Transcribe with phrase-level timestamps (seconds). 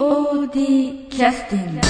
[0.00, 1.80] POD キャスティング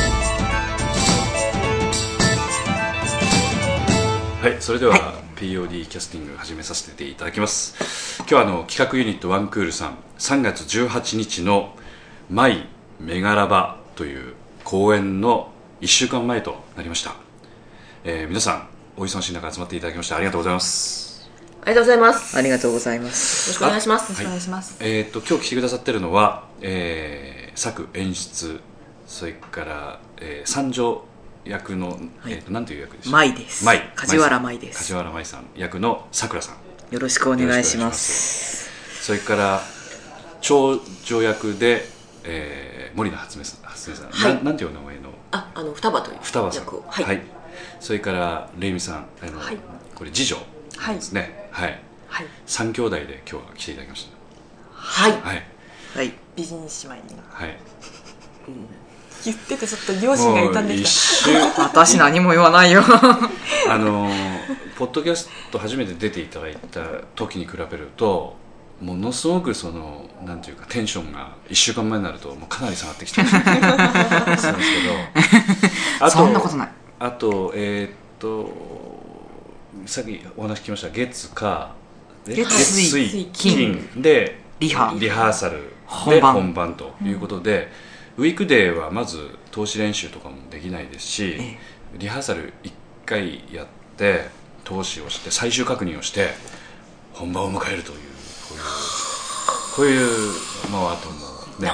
[4.42, 11.76] はい、それでは、POD キャスティング始めさせていただきます今日はあの企画ユニットワンクールさん3月18日の
[12.28, 12.66] 「マイ
[12.98, 14.34] メガラバ」という
[14.64, 17.14] 公演の1週間前となりました、
[18.02, 21.30] えー皆さんお忙しい中集まっていただきましてありがとうございます
[21.62, 22.36] ありがとうございます。
[22.38, 23.50] ありがとうございます。
[23.50, 24.14] よろしくお願いします。
[24.14, 24.76] はいお願いします。
[24.80, 27.29] えーっと今日来てくださってるのは、えー
[27.60, 28.58] 作演出
[29.06, 31.04] それから、えー三条
[31.44, 33.10] 役の、えーっとなんていう役でした？
[33.10, 33.66] 舞です。
[33.66, 33.92] 舞。
[33.94, 34.78] 梶原舞です。
[34.78, 38.70] 梶原舞さん役のさくらさんよろしくお願いします。
[39.04, 39.60] それから
[40.40, 41.84] 長女役で、
[42.24, 43.60] えー森野初音さん。
[43.70, 44.34] 初音さん、はい。
[44.36, 45.10] ななんていうお名前の？
[45.32, 46.64] あ、あの双葉という双葉さん。
[46.64, 46.84] 役を。
[46.88, 47.22] はい。
[47.78, 49.06] それからレイミさん。
[49.22, 49.58] あの、はい。
[49.94, 50.38] これ次女
[50.78, 51.48] はいですね。
[51.52, 52.26] はい、はい。
[52.46, 54.08] 三兄弟で今日は来ていただきまし
[54.72, 55.12] はい。
[55.12, 55.46] たはい
[55.94, 56.12] はい。
[56.36, 57.20] 美人姉妹に。
[57.30, 57.58] はい。
[59.24, 62.82] 言っててちょっと両親が痛んでき一た瞬私何も言わないよ。
[63.68, 64.40] あのー
[64.76, 66.80] ポッドキャスト初めて出ていただいた
[67.14, 68.34] 時に比べると
[68.80, 73.28] ものすごくそのなんていうかテンションが1週間前になるともうかなり下がってきてる。
[73.30, 74.54] そうなんですけ
[76.00, 76.06] ど。
[76.06, 76.68] あそんなことない。
[76.98, 78.50] あとえーっと
[79.84, 80.88] さっきお話聞きました。
[80.88, 81.72] 月火
[82.26, 82.50] え月
[82.88, 83.90] 水金。
[83.96, 84.94] でリハ。
[84.96, 85.74] リハーサル
[86.08, 86.74] で本番。
[86.74, 87.68] ということで、
[88.16, 91.58] ウィークデーはまず投資練習とかもできないですし、え
[91.98, 92.72] リハーサル1
[93.06, 93.66] 回やっ
[93.96, 94.28] て
[94.64, 96.28] 投資をして最終確認をして
[97.12, 97.98] 本番を迎えるという
[99.74, 100.32] こういう
[100.70, 101.16] まああとも
[101.58, 101.70] うね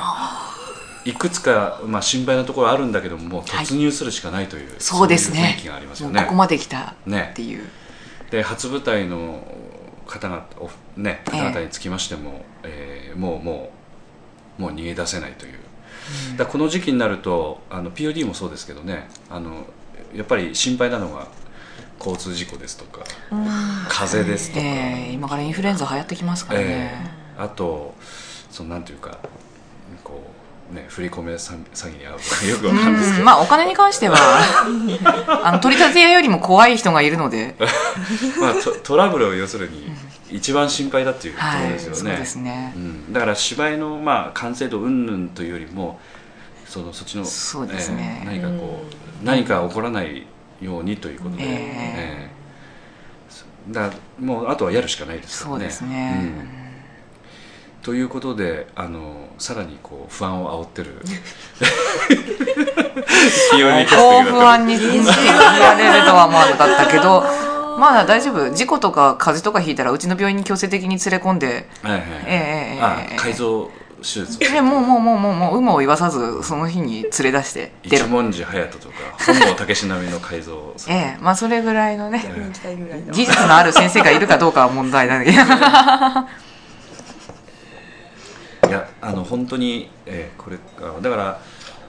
[1.05, 6.23] いくつか、まあ、心配なところあるんだけども突入するしかないという、そうですい雰囲ね気がありますよね。
[6.23, 7.65] ここまで来たねっていう。
[8.31, 9.47] で初舞台の
[10.07, 11.31] 方々おねええ。
[11.31, 13.73] 方々につきましても、えーもうもうも
[14.59, 15.53] う逃げ出せないという、
[16.33, 19.67] だからこの時期になるとあの POD もそうですけどねあの
[20.15, 21.29] やっぱり心配なのが
[21.99, 23.05] 交通事故ですとか
[23.89, 26.71] 風邪ですとか、えー今からインフルエンザ流行ってきますからえね。
[27.39, 27.43] え。
[27.43, 27.95] あと
[28.51, 29.19] そのなんていうか
[30.05, 30.36] こう
[30.73, 34.17] ね振り込め詐詐欺に遭うとかよくわかるんですけど、うん、まあお金に関しては
[35.45, 37.57] あの取り立て屋よりも怖い人がいるので、
[38.41, 39.91] まあ、トトラブルを要するに
[40.31, 41.97] 一番心配だっていうとこはい、ろですよね。
[41.97, 42.79] そうですねう。
[42.79, 46.01] ん、だから芝居の、まあ、完成度云々というよりも
[46.67, 50.27] そのそっちのそうですねえー何かこう、何か起こらない
[50.61, 51.51] ようにということで、ええ
[52.21, 52.37] えー
[53.69, 53.91] だ
[54.21, 55.59] もうあとはやるしかないですからね。
[55.59, 56.21] そうですね。
[56.61, 56.66] うん
[57.87, 61.01] ということであのさらにこう不安を煽ってる。
[63.53, 67.23] 気をに高不安に言われるとは思わなかったけど、
[67.79, 68.51] まあ大丈夫。
[68.51, 72.39] 事故とか風邪とかひいたらうちの病院に強制的に連れ込んで、はいはい、えええ
[72.73, 72.81] えええ。
[72.83, 74.37] あ改造手術。
[74.37, 77.71] をでもうもうもうもうもう有無を言わさずその日に連れ出して。
[77.85, 78.95] 一文字隼人とか
[79.25, 83.13] 本郷武史並みの改造 ええまあそれぐらいのね、逆に行きたいぐらいの。
[83.13, 86.56] 技術のある先生がいるかどうかは問題なんだけど。
[88.69, 91.41] いやあの本当に、えーこれあだから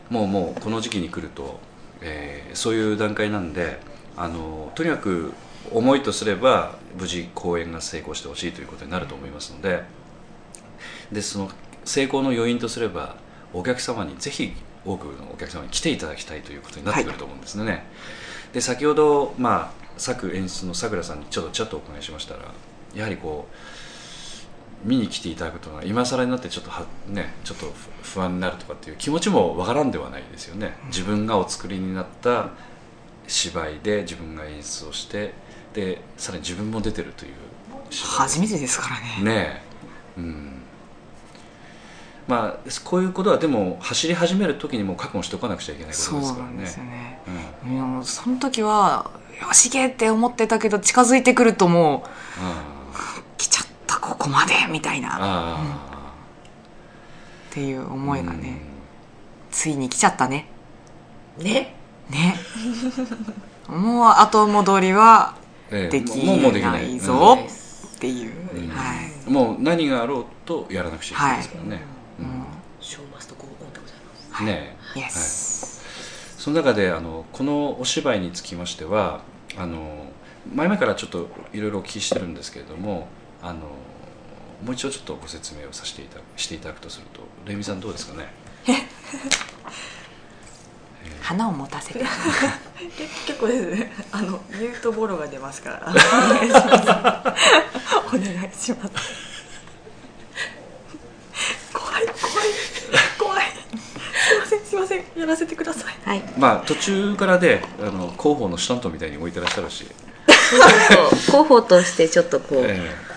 [0.09, 1.59] もうもうこの時期に来ると、
[2.01, 3.79] えーそういう段階なんで
[4.15, 5.33] あのとにかく
[5.71, 9.83] 思いとすれば無事公演が成功してほしいということになると思いますので
[11.11, 11.51] でその
[11.85, 13.17] 成功の要因とすれば
[13.53, 14.53] お客様にぜひ
[14.85, 17.85] 多くのお客様に来ていただきたいということになってくると思うんですね、
[18.53, 22.53] で先ほど、まあ、作演出のさくらさんにちょっとちょっとお伺いしましたら
[22.95, 23.55] やはりこう
[24.83, 27.65] 見に来ていただくとは今更になってちょっとは、ね、ちょっと
[28.03, 30.77] 不不安になるとかっていう気持ちもわからんではないですよね。
[30.87, 32.49] 自分がお作りになった
[33.27, 35.33] 芝居で自分が演出をして
[35.73, 37.33] でさらに自分も出てるという
[37.91, 39.23] 初めてですからね。
[39.23, 39.61] ね
[40.17, 40.19] え。
[40.19, 40.53] うん。
[42.27, 46.51] まあこういうことはでも走り始める時にもう覚悟しておかなくちゃいけないこそうとですからね。
[46.51, 47.19] なんですよね。
[47.65, 48.05] うん。
[48.05, 49.11] その時は
[49.41, 52.09] よし行けって思ってたけど近づいてくるともう
[52.41, 52.63] あ
[53.37, 53.66] 来ちゃっ
[53.99, 56.13] たここまでみたいあなっあ
[57.51, 58.61] ていうあ思いがね、
[59.51, 60.47] ついに来ちゃったね。
[61.37, 61.75] ね。
[62.09, 62.35] ね。
[63.67, 65.35] もう後戻りは
[65.71, 65.87] うんええ。
[65.89, 66.15] でき
[66.61, 66.95] なない。
[66.95, 67.37] いぞ
[67.97, 68.69] っていう、うん。
[68.69, 68.93] は
[69.27, 71.81] い、もう何があろうとやらなくちゃいけないですからね、
[72.19, 72.45] うん。
[72.79, 73.97] ショーマストゴーオンでござい
[74.31, 74.43] ます。
[74.43, 74.77] ね。
[74.95, 75.83] えイエス、
[76.37, 79.21] その中であのこのお芝居につきましては
[79.57, 80.05] あの
[80.53, 83.07] 前々からちょっといろいろお聞きしてるんですけれども
[83.41, 83.59] あの
[84.63, 88.27] もう一度ちょっとご説明をさせていたしていただくとするとレミさんどうですかね？
[91.21, 91.99] 花を持たせて。
[91.99, 93.91] 結構ですね。
[94.11, 95.87] あの言うとボロが出ますから。
[95.91, 96.89] お願いします。
[98.07, 98.91] お願いします
[101.73, 102.47] 怖い怖い
[103.17, 103.45] 怖い
[104.77, 105.03] ません。
[105.15, 105.93] やらせてください。
[106.05, 106.23] はい。
[106.37, 109.85] まあ途中からであの広報のシュタントみたいに置いてらっしゃるし、
[110.27, 111.43] そうそうそう。
[111.43, 112.95] 候補としてちょっとこう、え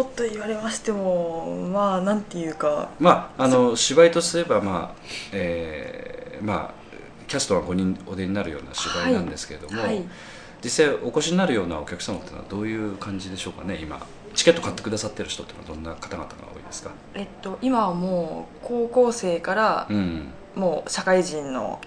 [0.00, 2.88] おと言われましてもまあなんていうか。
[3.00, 5.00] えまああの芝居とすればまあ、
[5.32, 6.78] ええまあ
[7.26, 10.02] キャストが5人お出になるような芝居なんですけれども、はい。
[10.62, 14.00] 実際お越しになるようなお客様っていうのはどういう感じでしょうかね今。
[14.34, 16.90] チケット買ってくださってる人っていうのはどんな方々が多いですか？
[17.14, 20.28] えっと今はもう高校生からうん。
[20.54, 21.78] もう社会人の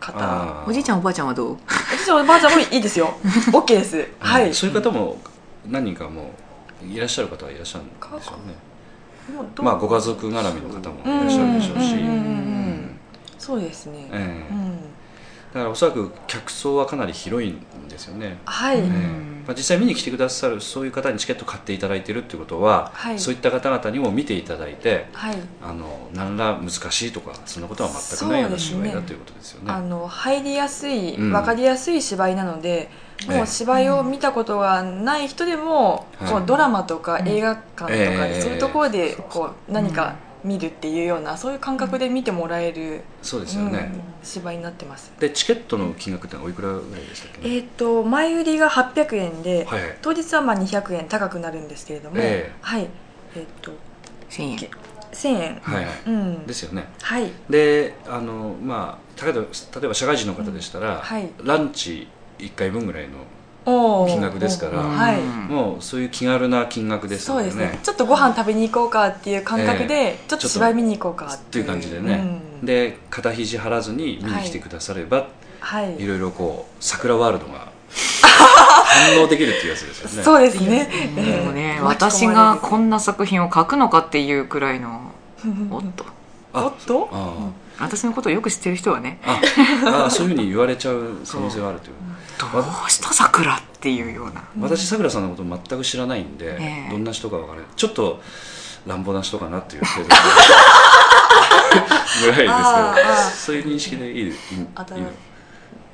[0.00, 0.64] 方。
[0.66, 1.56] おじいちゃんおばあちゃんはどう？
[1.68, 3.14] 私はおばあちゃんもいいですよ。
[3.52, 4.06] OK です。
[4.18, 4.52] はい。
[4.52, 5.18] そういう方も
[5.66, 6.26] 何人かもう
[6.88, 7.94] いらっしゃる方はいらっしゃるんで
[8.24, 8.54] しょうね。
[9.62, 11.94] まあご家族絡みの方もいらっしゃるでしょうし。
[11.94, 12.00] うん。
[12.00, 13.00] うんうんうんうん
[13.40, 14.54] そうですね、ええ。
[14.54, 14.76] うん。
[15.52, 18.86] だからおそらく客層はかなり広いんですよね、はい、ええ。
[18.86, 23.18] んまあ、実際見に来てくださるそういう方にチケット買っていただいてるっていうことは、はい。
[23.18, 25.36] そういった方々にも見ていただいてはい。
[25.62, 29.72] あの何ら難しいとかそんなことは全くないような芝居だということですよね。
[29.72, 31.32] あの入りやすい、うん。
[31.32, 36.32] 分かりやすい芝居なので、ええもう芝居を見たことがない人でも、はい。
[36.32, 38.40] こうドラマとか映画館とかで、ええ。
[38.40, 45.12] そういうところでこう何か見るっていうようなそういう感覚で見てもらえる、そうですよね、うん芝居になってます。
[45.18, 49.66] でチケットの金額ってのはおいくらぐらいでしたっけ、えっ、と前売りが800円で、
[50.02, 52.52] 当日はまあ200円高くなるんですけれども、ええ。
[52.60, 52.88] はい。
[53.34, 53.72] えっ、と
[54.28, 54.58] 1000円。
[55.12, 55.94] 1000円、はいはい。
[56.06, 56.46] うん。
[56.46, 56.86] ですよね。
[57.00, 57.30] はい。
[57.48, 59.46] であのまあ例えば例
[59.84, 61.30] えば社会人の方でしたら、はい。
[61.42, 62.08] ランチ
[62.42, 67.72] 1回分ぐらいの金額ですからおーはい、もうそういう気軽な金額ですそうですのでね。
[67.72, 70.18] ねちょっとご飯食べに行こうかっていう感覚で、ええ。
[70.28, 71.64] ちょっと芝居見に行こうかっていう。
[71.66, 72.66] 感じでね、うん。
[72.66, 75.28] で肩肘張らずに見に来てくだされば、
[75.60, 76.02] はい。
[76.02, 80.22] い、ろいろこう桜ワールドが 反応できるっていうやつですよね。
[80.22, 81.82] そうですね、でもね、ええ。
[81.82, 85.12] 私がこんな作品を書くのかっていうくらいの
[85.70, 86.04] おっと。
[86.52, 87.08] あおっと？
[87.12, 89.18] あ私のことをよく知ってる人はね。
[89.24, 89.40] あ
[89.86, 91.94] ああそういうふうに言われちゃう可能性はあるという
[92.40, 92.46] ど
[92.86, 94.44] うした桜っていうような。
[94.60, 96.90] 私さくらさんのこと全く知らないんで、ええ。
[96.90, 97.66] どんな人か分からない。
[97.76, 98.20] ちょっと
[98.86, 100.08] 乱暴な人かなっていう程度
[102.24, 102.48] ぐらいですけど
[103.36, 104.32] そういう認識でいい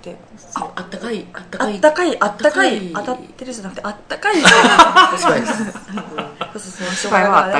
[0.02, 0.16] で
[0.54, 2.92] ああったかいあったあかいあったかいあったかい。
[2.92, 4.40] 当たってるじゃなくてあったかい。
[4.40, 5.28] はあった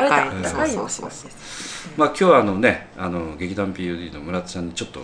[0.00, 0.71] かいあったかい。
[0.71, 5.00] そうそうそうですまあ今日はあのねあの劇団 POD の村田さんにちょっと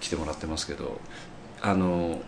[0.00, 1.00] 来てもらってますけど
[1.62, 2.20] あの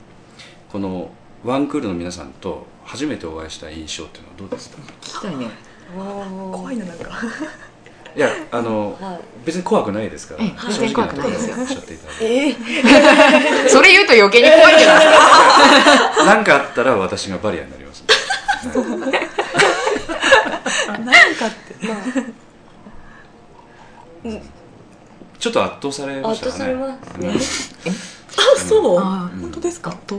[0.71, 1.11] この
[1.45, 4.77] ワンクールの皆さんと初めてお会いした印象っていうのはどうですか？
[5.01, 5.49] 聞きたいね。
[6.53, 7.11] 怖いななんか。
[8.17, 9.21] いやあの、はい。
[9.47, 10.41] 別に怖くないですから
[10.73, 12.25] 正直なところをおっしゃっていただいて。
[12.25, 13.69] ええ。
[13.69, 15.19] それ言うと余計に怖い んじゃないです
[16.19, 18.05] か何かあったら私がバリアになります、
[20.99, 21.77] 何かって。
[25.39, 26.53] ちょっと圧倒されま圧したね。
[26.53, 27.93] 倒されますね。
[28.57, 28.99] あそう？
[29.01, 29.41] あうん。
[29.43, 29.95] 本当ですか？
[30.07, 30.19] とい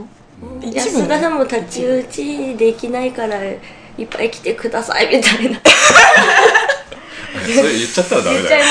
[0.72, 3.58] や菅さんも太刀打ちできないからい
[4.02, 5.60] っぱい来てくださいみたいな。
[7.30, 8.64] それ言っちゃったらダメだよ。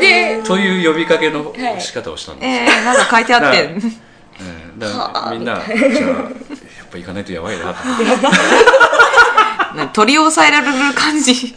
[0.00, 3.58] でという呼びかけの仕方をしたんです、えー、なんか書いてあって。
[3.58, 3.82] ええ
[4.78, 5.78] だからみんなじゃあ
[6.08, 6.28] やっ
[6.90, 7.84] ぱ行かないとやばいなと。
[9.76, 11.54] な取り押さえられる感じ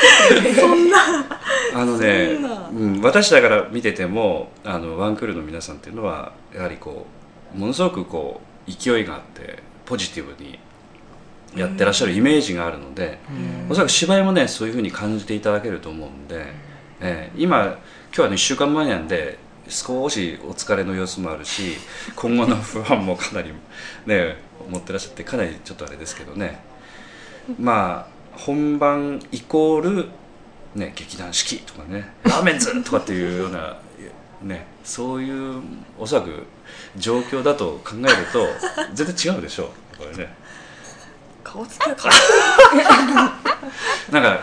[1.74, 7.06] あのねそんな、うん、私だから見ててもあのワンクールの皆さんっていうのはやはりこ
[7.54, 10.58] うものすごくこう勢いがあってポジティブに
[11.56, 13.18] やってらっしゃるイメージがあるので、
[13.68, 16.46] おそらく芝居もねそういうふうに感じていただけると思うんで、
[17.00, 17.76] えー今
[18.12, 19.38] 今日はね1週間前なんで
[19.68, 21.76] 少しお疲れの様子もあるし
[22.16, 23.52] 今後の不安もかなり
[24.06, 24.36] ね
[24.68, 26.60] 持ってらっしゃってかなりちょっとあれですけどね。
[27.58, 30.08] まあ本番イコール、
[30.74, 33.78] ね、劇団四季とかねラーメンズとかっていうような、
[34.42, 35.62] ね、そういう
[35.98, 36.46] おそらく
[36.96, 38.46] 状況だと考えると
[38.94, 40.32] 全然違うでしょうこれね。
[41.42, 42.10] 顔つきが顔
[44.12, 44.42] なんか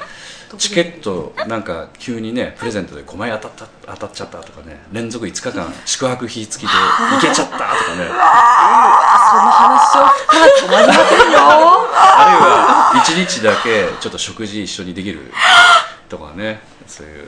[0.57, 8.07] チケットなんか急にねプレゼントで5枚当たった当たっちゃったとかね連続5日間宿泊費付きで行けちゃったとかね。
[8.07, 11.37] その話をしたら止まりませんよ。
[11.39, 15.31] あるいは1日だけちょっと食事一緒にできる
[16.09, 17.27] とかねそういう。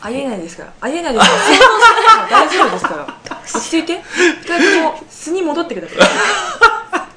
[0.00, 0.72] ありえないですから。
[0.80, 1.38] ありえないですから。
[1.38, 1.60] 想像し
[1.94, 3.06] ないから大丈夫ですから。
[3.30, 4.02] 落ち着いて。
[4.42, 5.98] 二人とも素に戻ってください。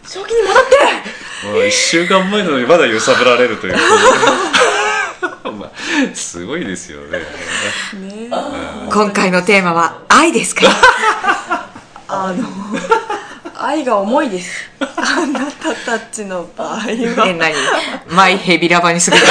[0.08, 0.75] 正気に戻って。
[1.48, 3.74] もう1週間前なのにまだ揺さぶられるという。
[3.74, 3.82] まあ
[6.14, 7.20] すごいですよね。
[7.20, 7.25] ね
[8.92, 10.64] 今回のテーマは愛ですか？
[12.08, 12.48] あの
[13.58, 14.70] 愛が重いです。
[14.80, 17.54] あなたたちの場合えは何？
[18.10, 19.18] マイヘビラバにする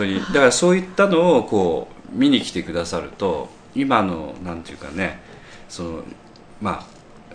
[0.00, 0.20] 当に。
[0.20, 5.20] だからそういったのをこう見に来てくださると今のなんていうかね
[5.68, 6.02] その
[6.60, 6.84] まあ、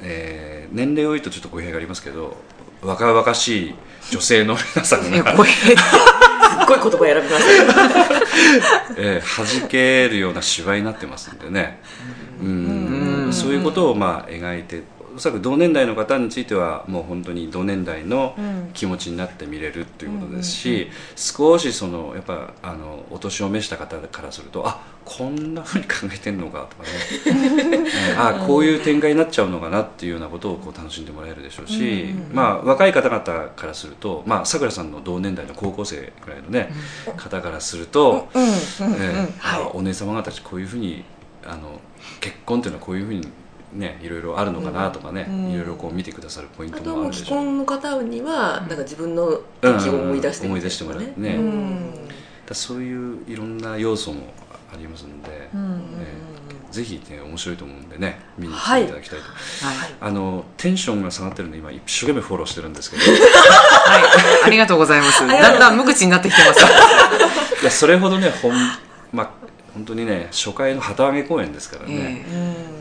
[0.01, 2.35] えー年齢を言うとちょっと語弊がありますけど
[2.81, 3.75] 若々しい
[4.11, 5.47] 女性の皆さんが、すっごい
[6.81, 8.21] 言葉選びましたね
[8.97, 11.79] えー弾けるような芝居になってますんでね。
[12.41, 13.29] うん。
[13.31, 14.83] そういうことをまあ描いて
[15.15, 18.35] おそらく同年代の方についてはもう本当に同年代の
[18.73, 26.89] 気持ちになって見れるっていうことですし、少しそのやっぱあのお年を召した方からするとあこんなふうに考えてんのかとかね、
[27.27, 33.21] え ーあこういう展開になっちゃうのかなっていうようなことをこう楽しんでもらえるでしょうし、まあ、若い方々
[33.55, 36.73] からするとまあさくらさんの同年代の高校生ぐらいのね、
[37.15, 39.27] 方からすると、え
[39.73, 41.05] お姉様方たちこういうふうに
[41.45, 41.79] あの
[42.19, 43.27] 結婚っていうのはこういうふうに
[43.75, 47.13] ねいろいろあるのかなとかね、いろいろこう見てくださるポイントあとはもう。
[47.13, 47.55] 既もあるでしょう。
[47.55, 51.13] 婚の方にはなんか自分の時を思い出して思い出してもらうね。
[51.17, 52.07] うん。
[52.45, 54.33] だそういういろんな要素も
[54.73, 56.35] ありますので、えー
[56.75, 63.03] ぜひね面白いと思うんでね見に来ていただきたいと、はい、あのテンションが下がってるんで今一生懸命フォローしてるんですけど。
[63.03, 65.25] はい、ありがとうございます。
[65.25, 66.59] だんだん無口になってきてます。
[67.61, 68.51] いやそれほどねほん
[69.13, 69.29] まあ
[69.75, 72.75] 本当にね初回の旗揚げ公演ですからね、ええー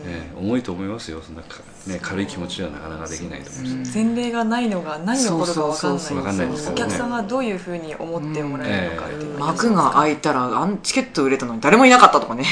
[0.44, 1.22] 重いと思いますよ。
[1.22, 6.46] そんなか、ね、軽い気持ちではなかなかできないと思います、前例がないのが何が起こるか分かんないそですからね。
[6.70, 12.44] お客さんがどういうふうに思ってもらえるのかっていうのが幕が開いたらあんチケット売れたのに誰もいなかったとかね。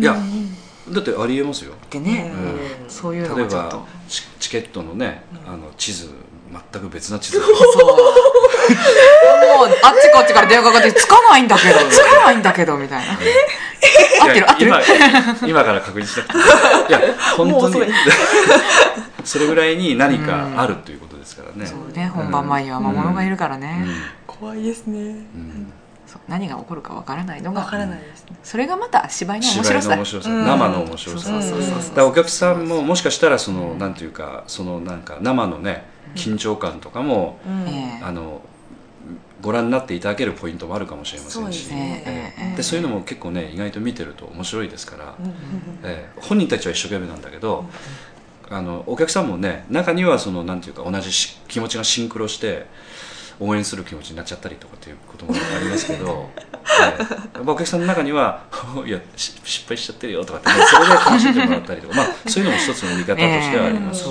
[0.00, 0.16] いや
[0.90, 1.74] だってありえますよ。
[1.90, 2.32] でね、
[2.82, 2.90] うん。
[2.90, 3.76] そういうの例えがちょっと。
[3.78, 6.10] ばチチケットのね、あの地図
[6.72, 7.40] 全く別な地図。
[7.40, 7.46] そう
[8.74, 13.12] もうあっちこっちから電話かかってつかないんだけどつかないんだけどみたいな。
[14.22, 14.70] 合ってる合ってる。
[14.70, 17.00] 今今から確認しなくていや
[17.36, 17.92] 本当に。
[19.24, 23.86] それぐらいに何かあるということですからね、そうね本番前には魔物がいるからね、
[24.26, 25.14] 怖いですね。
[26.28, 28.36] 何が起こるかわからないのが分からないですね。
[28.42, 29.88] それがまた芝居の面芝白さ。
[29.88, 30.46] だ居の面白さ、うん。
[30.46, 31.44] 生の面白さ、だか
[31.96, 35.84] らお客さんももしかしたらそのなんていうかそのなんか生のね
[36.14, 38.40] 緊張感とかも、ええあの
[39.40, 41.64] ご覧になっていただけるポイントもあるかもしれませんし。
[41.66, 45.14] そうでそういうのも結構ね意外と見てると面白いですから、
[45.82, 46.20] ええ。
[46.20, 47.64] 本人たちは一生懸命なんだけど、
[48.50, 52.66] あのお客さんもね中にはそのなんていうか同じし気持ちがシンクロして
[53.38, 57.02] 応援する気持ちになっちゃったりとかっていうこともありますけど、 ええ。
[57.36, 58.44] やっぱお客さんの中には
[58.86, 64.06] 「いやし失敗しちゃってるよ」とかって、ね、それで楽しんでもらったりとか、まあ、そういうのも一つの見方としてはありますし、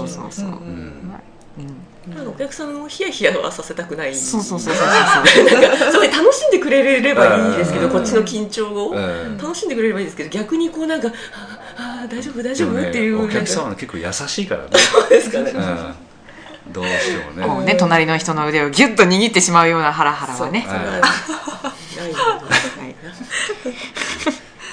[2.14, 2.24] そうそうそう、うん。
[2.24, 4.16] うんなんかお客さんをヒヤヒヤはさせたくない。
[4.16, 7.92] そうそうそうそうそうなんかすごい楽しんでくれればいいですけどうん。
[7.92, 8.94] こっちの緊張を。
[8.96, 11.08] ええ楽しんでくれればいいですけど逆にこうなんか
[11.78, 13.26] 「ああ大丈夫大丈夫」ねっていう。
[13.26, 15.52] お客さんなんかは結構優しいからね、そうですかね。
[15.52, 17.48] うん、どうしてもね。
[17.48, 20.68] こうね隣の人の腕をギュッと握ってしまうようなハラハラはね。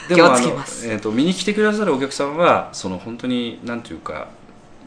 [0.09, 4.29] 気をつけます、えー、と見に来てくださるお客さんはその本当になんていうか、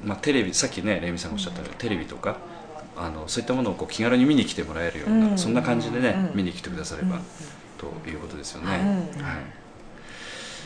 [0.04, 2.38] まあ、テレビさっきねレイミさんがおっしゃったようにテレビとか
[2.96, 5.38] あのそういったものをこう気軽に見に来てもらえるような、うん。
[5.38, 6.38] そんな感じでね、うん。
[6.38, 7.20] 見に来てくだされば、
[7.78, 9.38] ということですよね、うんはい、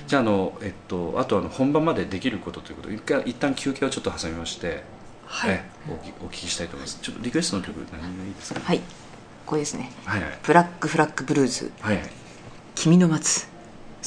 [0.08, 4.84] じゃああの、えっと、あとあの本番までできることということで一回一旦休憩をちょっと挟みまして、
[5.25, 5.52] はい。
[5.52, 7.00] えおきお聞きしたいと思います。
[7.02, 8.60] ちょっとリクエストの曲何がいいですか？
[8.60, 8.82] はい。
[9.46, 9.92] これですね。
[10.06, 10.40] はいはい。
[10.44, 11.72] ブラックフラッグブルーズ。
[11.82, 12.10] はいはい。
[12.75, 13.48] 君の待つ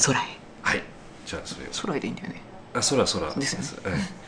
[0.06, 0.22] 空へ。
[0.62, 0.82] はい。
[1.26, 1.70] じゃあそれを。
[1.82, 2.40] 空へでいいんだよね。
[2.74, 3.34] あ空空。
[3.34, 3.96] ですよね。
[3.96, 4.25] ええ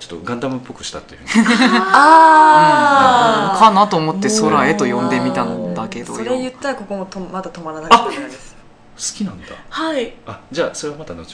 [0.00, 1.20] ちょっとガンダムっぽくしたという。
[1.26, 1.46] ふうに
[1.92, 8.56] あかなと思って空へと呼んでみたんだけどそれ言ったらここもとまだ止まらなかったです
[8.96, 9.46] 好きなんだ。
[9.68, 10.12] はい。
[10.26, 11.30] あじゃあそれはまた後ほ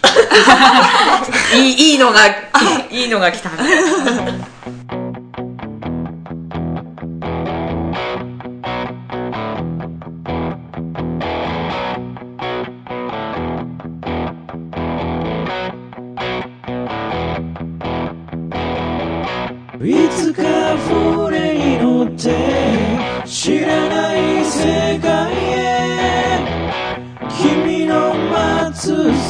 [1.55, 2.31] ど いいいいのがい
[2.91, 3.51] いいいのが来た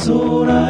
[0.07, 0.66] つ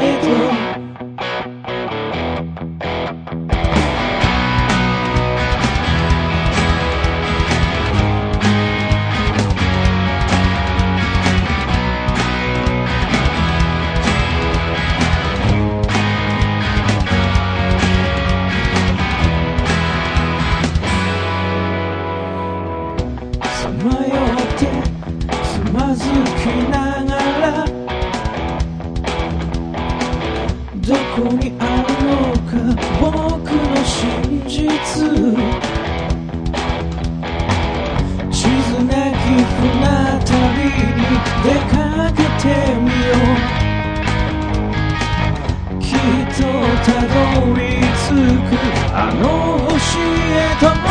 [48.99, 50.89] あの星へとも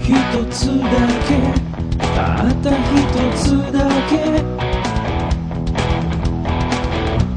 [0.00, 0.08] 一
[0.50, 0.96] つだ
[1.28, 1.30] け
[2.16, 3.38] たった一つ
[3.70, 3.76] だ
[4.08, 4.10] け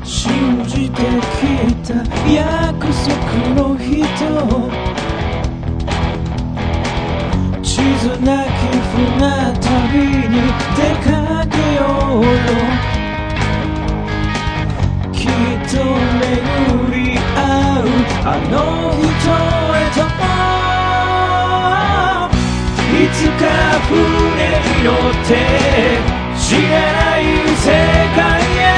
[0.06, 1.44] 信じてき
[1.86, 1.92] た
[2.32, 3.12] 約束
[3.54, 3.92] の人
[7.62, 7.68] 地
[8.00, 8.50] 図なき
[8.94, 9.28] 船
[9.60, 9.68] 旅
[10.30, 10.34] に
[10.78, 11.12] 出か
[11.48, 11.82] けよ
[12.16, 12.30] うよ。
[15.12, 15.30] きっ
[15.70, 15.74] と
[16.22, 17.01] 巡り
[17.84, 18.62] あの
[18.94, 19.32] 人
[19.74, 20.02] へと
[22.94, 23.44] いつか
[23.90, 23.98] 船
[24.62, 25.30] に乗って
[26.38, 27.22] 知らない
[27.58, 27.66] 世
[28.16, 28.22] 界
[28.58, 28.70] へ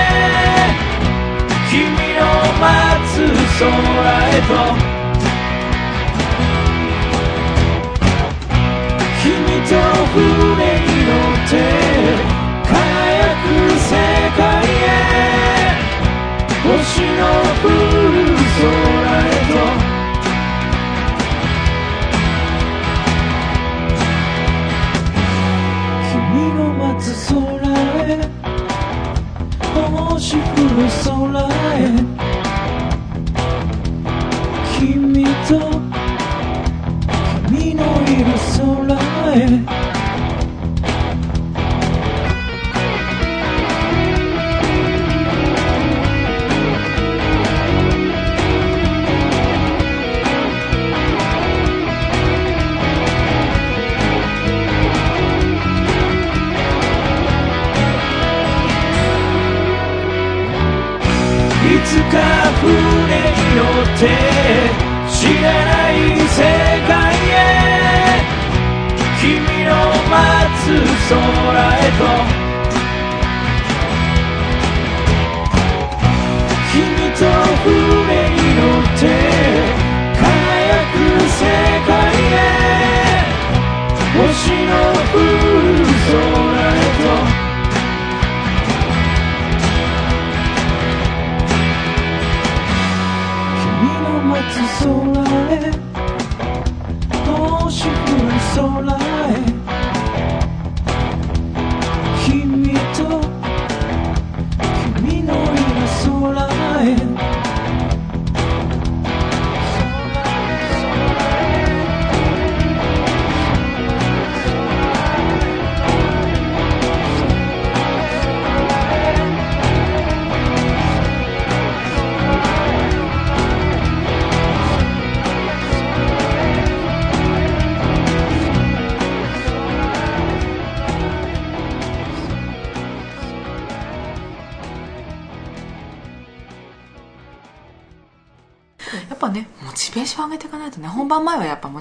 [1.70, 1.76] 君
[2.16, 2.22] の
[2.62, 2.72] 待
[3.12, 3.16] つ
[3.60, 4.52] 空へと
[9.22, 9.28] 君
[9.68, 9.72] と
[10.14, 10.20] 船
[10.80, 12.33] に乗って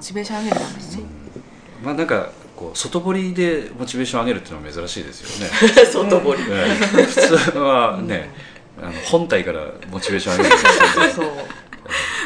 [0.02, 1.02] チベーション上げるためにね。
[1.82, 5.52] まあなんかこう外堀でモチベーション上げるっていうのは珍しいですよね。
[5.90, 6.40] 外堀。
[6.42, 7.14] ええ普
[7.52, 8.30] 通はね
[8.80, 10.56] あの本体からモチベーション上げる
[11.14, 11.26] そう。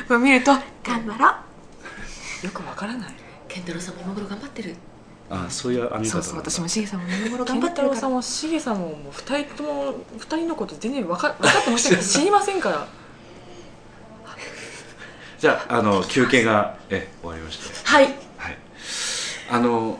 [0.08, 1.30] これ見ると頑張ろ
[2.42, 2.46] う。
[2.46, 3.14] よくわからない。
[3.48, 4.74] 健太郎さんも今頃頑張ってる。
[5.28, 8.00] あそういう編みそう方そう私もしげさんも今頃健頑張ってるから。
[8.00, 12.86] さんもしげさんももう二人とも二人のこと全然分か分かってませんから知りませんから
[15.38, 17.90] じゃああの休憩がえ終わりました。
[17.92, 18.04] はい。
[18.04, 18.14] はい。
[19.50, 19.98] あの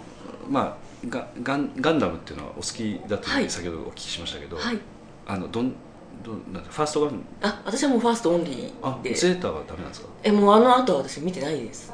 [0.48, 3.44] まあガガンガンダムっていうのはお好きだというふうはい。
[3.44, 4.78] に先ほどお聞きしましたけど、はい。
[5.26, 5.72] あのどん
[6.24, 9.14] どんなんてファーストガンあ私はもうファーストオンリあーで。
[9.14, 10.08] ゼータはダメなんですか？
[10.22, 11.92] えもうあの後は私見てないです。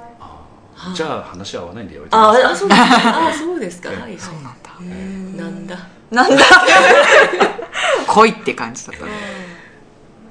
[0.95, 3.89] じゃあ話合わないんでやめてくあださいあそうですかあそうですか。
[3.91, 5.43] はいそうなんだ。
[5.45, 5.79] なんだ。
[6.11, 6.45] なんだ。
[8.09, 9.13] 恋って感じだったね。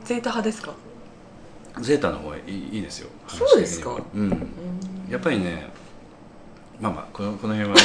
[0.04, 0.74] ゼータ派ですか？
[1.80, 3.10] ゼータの方がいいいいですよ。
[3.28, 3.98] そうですか？
[4.14, 4.30] うん。
[5.10, 5.70] やっぱりね
[6.80, 7.76] まあまあこのこの辺は、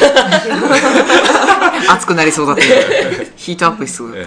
[1.90, 2.62] 熱くなりそうだって
[3.36, 4.26] ヒートアップしそうえ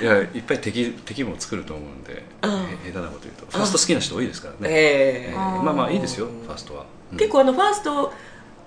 [0.00, 0.04] え。
[0.04, 3.46] いやいっぱい敵敵も作ると思うんで、あえ下手なこと言うと。
[3.48, 4.72] ファースト好きな人多いですからね、え
[5.28, 5.30] え。
[5.30, 7.18] ええまあまあいいですよファーストは、うん。
[7.18, 8.12] 結構あのファースト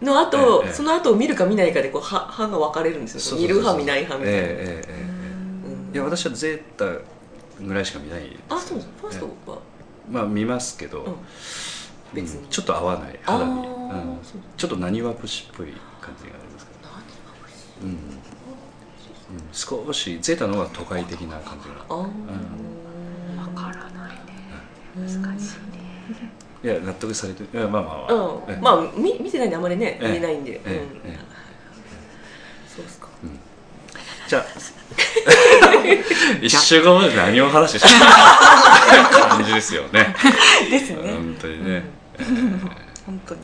[0.01, 0.73] の後、ええ。
[0.73, 3.19] その後を見るか見ないかでこうは派が分かれるんですよ。
[3.19, 4.93] そうそうそう見る派見ない派みたいな、えええええ
[5.67, 5.89] うん。
[5.93, 6.85] えいや私はゼータ
[7.63, 8.77] ぐらいしか見ないですあそう。
[8.77, 9.57] ですファーストは、
[10.09, 11.15] まあ見ますけど、うん。
[12.13, 13.67] 別にうんちょっと合わない肌に、
[14.55, 15.67] ちょっとなにわ節っぽい
[16.01, 16.89] 感じがありますけど、
[17.83, 21.75] うんうん、少しゼータの方が都会的な感じが。
[21.89, 23.37] あー。
[23.37, 24.21] わからないね。
[24.95, 25.57] 難しい
[26.63, 28.07] いや納得されていやまあ
[28.61, 30.11] まあ見見てないんであまりねええ。
[30.11, 31.09] 見えないんで、ええ。
[31.09, 31.17] うん
[34.27, 34.45] じゃあ。
[36.41, 37.87] 一週間まで何を話して
[39.19, 40.15] た感じですよね。
[40.69, 41.11] ですね。
[41.13, 41.83] 本当にね、
[43.05, 43.41] 本当に。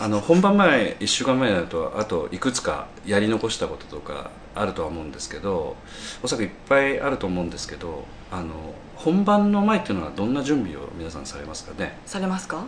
[0.00, 5.74] あの本番前1週間前になるとあといくつかやり残したこととかあるとは思うんですけど
[6.22, 11.98] おそらくいっぱいあると思うんですけどあの本番の前っていうのはどんな準備を皆さんされますかね？
[12.06, 12.62] されますか？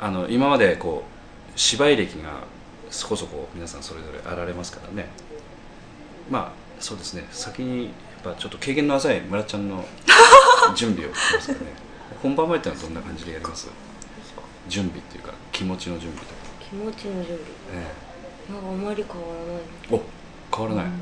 [0.00, 2.30] あの今までこう芝居歴が
[2.90, 5.10] そこそこ皆さんそれぞれあられますからね
[6.32, 7.26] まあそうですね。
[7.30, 9.84] 先にやっぱちょっと経験の浅い村ちゃんの
[10.74, 11.72] 準備を聞きますかね。
[12.22, 13.68] 本番前ってのはどんな感じでやります？
[14.68, 17.40] 準備っていうか気持ちの準備とか、気持ちの準備。
[17.74, 17.92] え
[18.50, 19.62] なんかあまり変わらない。
[19.90, 20.00] えお
[20.56, 20.92] 変わらない、うん。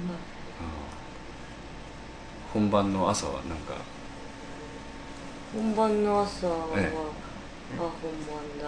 [2.52, 3.74] 本番の朝はなんか？
[5.54, 6.96] 本番の朝は、ええ。
[7.78, 7.88] あ本
[8.26, 8.64] 番だ。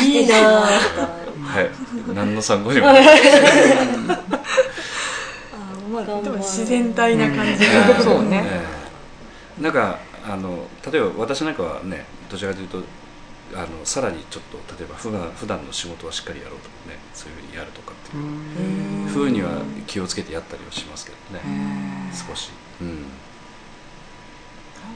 [0.02, 1.29] いいなぁ
[1.60, 1.70] はい。
[2.14, 2.86] 何の参考にも。
[2.86, 2.92] ま
[6.00, 8.42] あでも自然体な感じええがそうね。
[8.44, 8.66] え
[9.58, 12.82] えなんかあの例えば私なんかはねどちらかというと
[13.54, 18.20] あのさらにちょっと例えば普段普段の仕事はしっかりやろうとかねそういうふうにやるとかってい
[19.06, 19.08] う。
[19.08, 19.50] ふうには
[19.86, 21.40] 気をつけてやったりはしますけどね。
[22.12, 23.00] 少し、うん、なん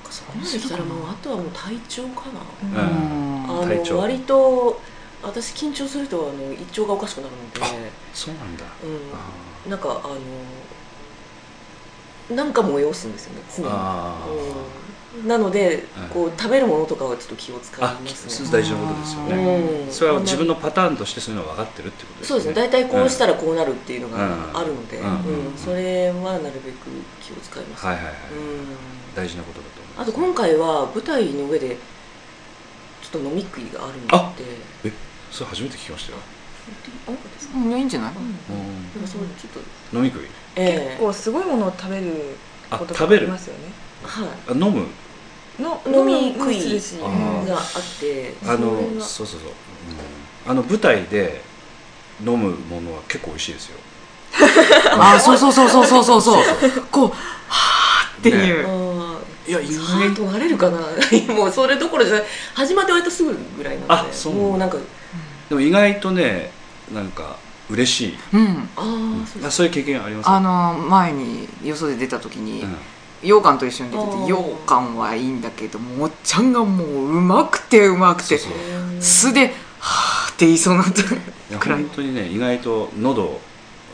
[0.05, 3.63] かそこまで来たらもうあとはもう体調かな、うん。
[3.63, 3.95] あ体調。
[3.97, 4.81] の割と
[5.25, 7.61] 私緊張するとあの胃腸がおかしくなるので、
[8.13, 8.65] そうなんだ。
[9.65, 10.09] うん、なんかあ
[12.31, 13.69] のなんか催すんですよね常に。
[13.71, 14.27] あ
[15.15, 18.51] うん、なのでうんこう食べるものとかはちょっと気を使いあますね。
[18.51, 19.93] 大事なことですよね、うん。
[19.93, 22.55] それは自分のパターンとしてそういうのは分かってるってことですそうですね。
[22.55, 24.59] 大体こうしたらこうなるっていうのがうん。
[24.59, 25.07] あるので、うん。
[25.07, 25.57] うん。
[25.57, 26.87] それはなるべく
[27.23, 28.17] 気を使います、はいはいはい、うん。
[29.15, 30.09] 大事なことだと思います。
[30.09, 31.77] あと今回は舞台の上で
[33.03, 34.45] ちょっと飲み食いがあるのあで
[34.89, 34.93] え
[35.35, 36.19] それ初めて聞きましたよ、
[37.09, 37.59] あですか。
[37.59, 38.13] うんいやいいんじゃない？
[38.15, 38.23] うん。
[38.23, 39.03] なん。
[39.03, 40.29] かそうちょっと飲み食い？
[40.55, 40.89] ええ。
[40.91, 42.37] 結構すごいものを食べる
[42.71, 43.23] あこと食べる？
[43.23, 43.73] ありますよね。
[44.05, 44.29] はい。
[44.49, 44.87] あ飲む？
[45.59, 47.49] の飲み食いもするしあー。
[47.49, 47.63] があっ
[48.01, 48.35] て。
[48.47, 49.51] あのそれがそうそうそう、
[50.47, 51.43] うん、あの舞台で
[52.25, 53.79] 飲むものは結構美味しいですよ。
[54.99, 55.19] あ。
[55.19, 56.23] そうそうそうそうそうそう。
[56.23, 56.45] そう
[56.93, 60.23] こうはーっていう、あいや意ー外と。
[60.31, 60.79] なれるかな？
[61.35, 62.25] もうそれどころじゃない。
[62.55, 63.93] 始まって割とすぐぐらいなので。
[63.95, 64.77] あそうもうなんか
[65.49, 66.51] でも意外とね
[66.93, 67.37] なんか
[67.71, 68.19] 嬉しい。
[68.33, 68.69] うん。
[68.77, 72.77] ああそういう経験ありますあの前によそで出た時に、うん。
[73.23, 74.35] 羊羹と一緒に出てて羊
[74.67, 81.59] 羹はいいんだけどもっちゃんがもううまくてうまくてそうそう素ではーって言いそうになった。
[81.59, 81.83] くらい。
[81.83, 83.41] 本当にね意外と喉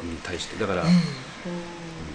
[0.02, 0.56] に対して。
[0.58, 0.84] だから、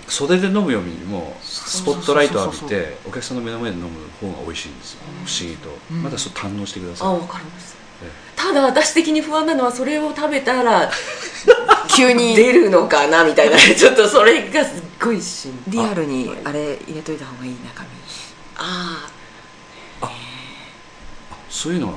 [0.08, 5.00] 袖で飲むよりもスポットライト浴びてお客さんの目の前で飲む方が美味しいんですよ。
[5.26, 6.04] 不思議と、うん。
[6.04, 7.08] まだそう堪能してくだあさい。
[7.08, 7.78] わかります。
[7.80, 7.85] え
[8.36, 10.92] ただ私的に不安なのはそれを食べたら
[11.96, 13.58] 急に出るのかなみたいな。
[13.58, 17.90] ちょっとそれがすっごい心配リアルにあれ入れといた方がいい中身。
[18.58, 19.10] あ
[21.50, 21.94] そういうのは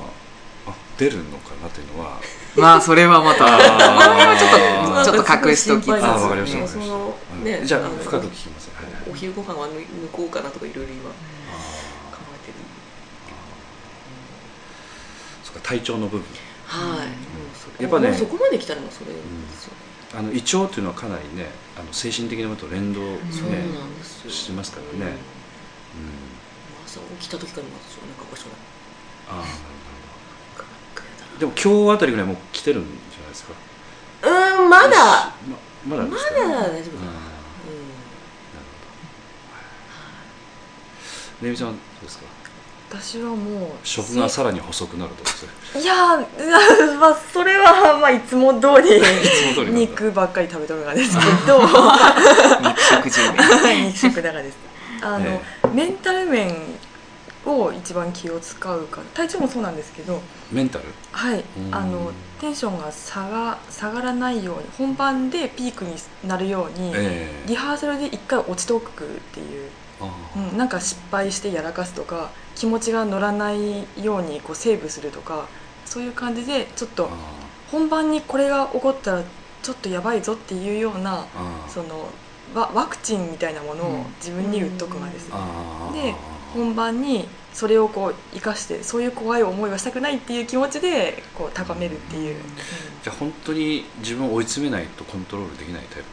[0.67, 2.17] あ出るのかなっていうのは。
[2.55, 6.57] まあそれはまたあーあちょっと隠しときあわかりました。
[6.57, 6.67] ねわかりました。
[6.67, 8.67] そのうんねじゃあ深く聞きます。
[8.67, 11.15] ね、はいはいお昼ご飯は抜こうかなとかいろいろ今考
[11.51, 11.55] あ
[12.35, 16.25] えてるーそっか体調の部分。
[16.65, 17.03] は
[17.79, 19.17] い、やっぱねもうそこまで来たらもうそれで
[19.57, 19.79] すよね、
[20.13, 24.29] あの胃腸っていうのはかなりねあの精神的なものと連動、ねそうなんですよ。
[24.29, 25.13] しますからね、
[25.95, 26.37] うん。
[26.85, 28.57] 朝起きた時からまずなんかおかしくなる
[29.29, 29.55] ああなるほ
[30.61, 31.39] ど。
[31.39, 33.53] でも今日あたりぐらいもう来てるんじゃないですか？
[34.21, 35.33] うーんまだ。
[35.47, 35.57] ま
[35.87, 36.77] まだまだ大丈夫かな、うん。
[36.77, 38.77] なるほ
[41.41, 41.45] ど。
[41.47, 42.25] ねみちゃんはどうですか？
[42.89, 48.99] 私はもう食がさらに細くなるとですねいやー まあそれはまあいつも通り。
[49.71, 51.61] 肉ばっかり食べとるがですけど。
[52.61, 54.57] 肉食十名 肉食だからです。
[55.01, 55.41] あの、え
[55.73, 56.55] メンタル面
[57.45, 60.21] を一番気を使うから体調もそうなんですけど。
[60.51, 60.85] メンタル？
[61.11, 61.43] はい。
[61.57, 61.75] うん。
[61.75, 67.47] あのテンションが下が下がらないように本番でピークになるように、ええ。
[67.47, 69.69] リハーサルで一回落ちておくっていう、
[70.01, 70.05] あ。
[70.35, 75.47] うん、なんか失敗してやらかすとか気持ちが乗らないようにこうセーブするとか
[75.85, 77.09] そういう感じでちょっと
[77.71, 79.23] 本番にこれが起こったら
[79.63, 81.25] ちょっとやばいぞっていうような
[81.69, 82.09] その
[82.53, 85.35] ワワクチンみたいなものを自分に打っとくがですね、
[85.93, 86.15] で
[86.53, 92.35] 本番にそれをこう生かしてそういう怖い思いはしたくないっていう気持ちでこう高めるっていう、
[93.03, 96.03] じゃあ本当に自分を追い詰めないとコントロールできないタイ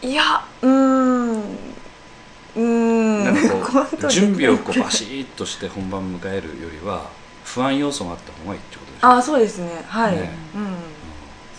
[0.00, 1.58] プいやうーん
[2.56, 3.24] うーん。
[3.24, 3.40] なんか
[3.72, 7.08] 本こう準備をこうバシッとして本番迎えるよりは
[7.44, 9.08] 不安要素があった方がいいってことでしょ？
[9.08, 9.84] あそうですね。
[9.86, 10.30] はい、ね。
[10.54, 10.74] うん。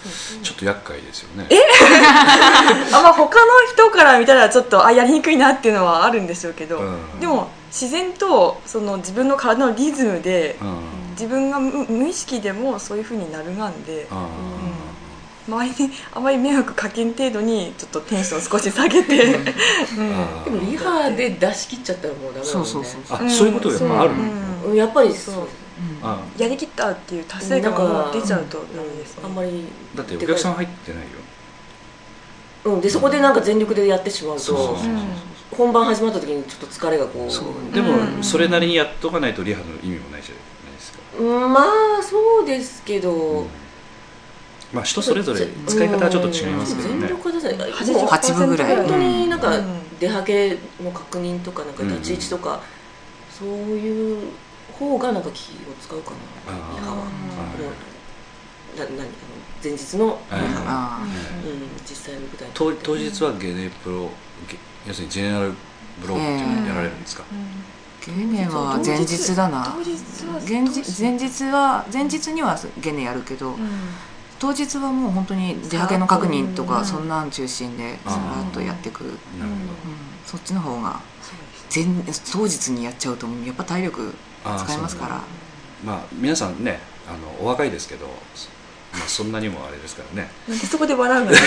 [0.09, 1.47] そちょっと厄介ですよね。
[2.93, 6.83] あまあ他の人から見たらちょっとあやりにくいなっていうのはあるんでしょうけど、う
[7.17, 7.19] ん。
[7.19, 10.77] でも自然とその自分の体のリズムでうん。
[11.17, 14.27] 自分が無無意識でもそういう風になるがんであ
[15.47, 19.45] 周りに あまり迷惑かけん程度にちょっとテンション少し下げて、うん。
[19.45, 22.69] でもリハで出し切っちゃったらもうダメだもんね。
[22.71, 24.23] そうそうそうーあそういうことがやっぱあるの？
[24.23, 24.25] う
[24.69, 24.73] んう。
[24.73, 25.35] んやっぱりそう。
[25.35, 25.45] そう
[26.01, 29.21] あやりきったっていう達成感が出ちゃうとダメですね。
[29.23, 31.07] あんまりだってお客さん入ってないよ。
[32.65, 32.81] うん。
[32.81, 34.77] でそこでなんか全力でやってしまうと
[35.55, 37.31] 本番始まった時にちょっと疲れがこう。
[37.31, 37.45] そう。
[37.73, 38.17] でうん。
[38.17, 40.99] もそれなりにやっとかないとリハの意味もないじゃないですか。
[41.19, 41.53] うん。
[41.53, 41.61] ま
[41.99, 43.45] あそうですけど、
[44.73, 46.99] まあ人それぞれ使い方はちょっと違いますけどね。
[46.99, 48.75] 全力は出せない80%もう八分ぐらい。
[48.75, 49.87] 本当になんかうん。
[49.99, 52.61] 出はけの確認とかなんか立ち位置とか、
[53.31, 54.31] そういう
[54.71, 56.53] 方がなんか気を使うかな。
[56.53, 56.97] リハは。
[58.77, 59.07] な何あの
[59.63, 62.47] 前日のリハは、あうん、実際の舞台。
[62.53, 64.09] 当当日はゲネプロ
[64.47, 65.53] ゲ要するにジェネラル
[65.99, 69.75] ブローっていうのをやられるんですか、ーゲネは前日だな。
[70.47, 73.57] 前日前日は前日にはゲネやるけど、うん
[74.39, 79.11] 当日はもう本当に出はけの確認とうんかそんなん中心であーさらっとやっていく、うん、
[80.25, 80.99] そっちの方が
[81.73, 81.85] 前
[82.31, 85.21] 当日にやっちゃうとやっぱ体力使いますから。
[85.83, 88.07] まあ皆さんねあのお若いですけど、
[88.93, 90.29] まあ、そんなにもあれですからね。
[90.47, 91.41] なんでそこで笑うの 結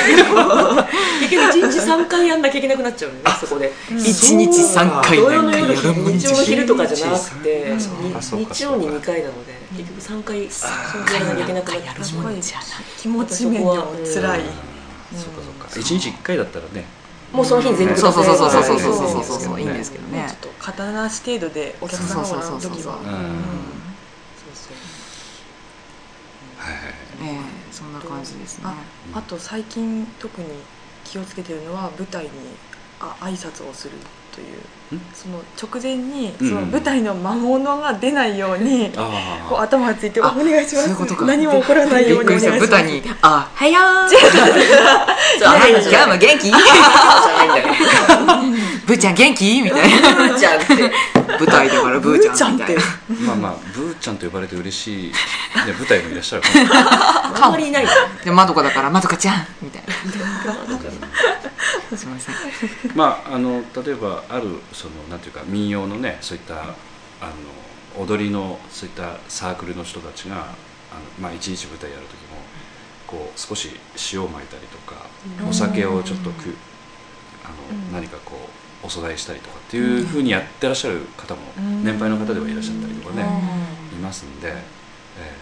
[1.30, 3.72] 局1日3回やんなきゃいけなくなっちゃうのよねそこで。
[3.90, 11.82] 一日三回土曜の夜日曜の昼とかじゃなくて日曜に2回なので結局3回3回やらなきゃいけなくなっ
[12.40, 12.62] ちゃう。
[12.98, 15.18] 気持ち面でも辛い、うん。
[15.18, 15.80] そうかそうか。
[15.80, 16.84] 一日一回だったらね。
[17.32, 23.00] もうその日に全力そうそうそうそうそうそううそうそうそうそうそういいんですけどねちょっと肩なし程度でお客さんが笑う時はそうそうそうそううん
[24.34, 24.74] そうそう
[26.58, 27.92] はいはいええそん。
[27.92, 30.72] な感じですねああと最近特に
[31.04, 32.62] 気をつけてるのは舞台に
[32.98, 34.62] あ挨拶をするという。
[34.64, 34.79] ん
[35.14, 36.48] その直前にうん。
[36.48, 40.88] その舞台の魔物が出ないように、あこう頭がついて「おあ願いします。
[41.24, 44.06] 何も起こらないようにお願いします」舞台に「あはやー。
[44.06, 44.20] ん」そう
[45.48, 46.50] あ今日も元気？
[48.86, 49.62] ブーちゃん元気？
[49.62, 50.14] みたいな。
[50.16, 50.74] ブーちゃんって。
[51.38, 52.82] 舞台だからブーちゃんみたいな。
[53.26, 55.14] まあまあブーちゃんと呼ばれて嬉しい、ね、
[55.78, 56.54] 舞台もいらっしゃるかも
[57.46, 57.86] あんまりいない。
[58.24, 59.46] でまどかだからまどかちゃん。
[59.62, 59.94] みたいな。
[61.96, 62.34] すみません。
[62.94, 66.54] まああの例えばあるそのなんていうか民謡のねそういった
[67.20, 67.26] あ
[67.98, 70.36] の踊りのそういったサークルの人たちが
[70.90, 72.40] あの、まあ、一日舞台やる時も
[73.06, 73.68] こう少し
[74.12, 74.94] 塩をまいたりとか、
[75.48, 76.54] お酒をちょっとく
[77.44, 77.54] あの、
[77.92, 78.36] 何かこ
[78.82, 81.40] うお供えしたりとかっていうふうにやってらっしゃる方も、
[81.82, 83.24] 年配の方ではいらっしゃったりとかね、
[83.92, 84.54] いますんで、
[85.16, 85.36] え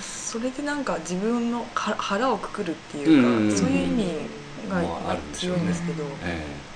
[0.00, 3.50] それでなんか自分のか腹をくくるっていうか、うん。
[3.50, 4.30] そういう意味
[4.68, 5.58] がもうあるんでしょうね。
[5.58, 6.67] 強いんですけど、ええ